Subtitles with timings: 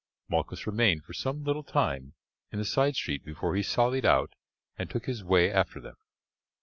[0.27, 2.15] Malchus remained for some little time
[2.51, 4.33] in the side street before he sallied out
[4.75, 5.95] and took his way after them.